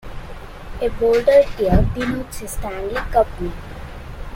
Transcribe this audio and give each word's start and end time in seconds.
A 0.81 0.89
bolded 0.99 1.45
year 1.59 1.87
denotes 1.93 2.41
a 2.41 2.47
Stanley 2.47 2.95
Cup 3.11 3.27
win. 3.39 3.53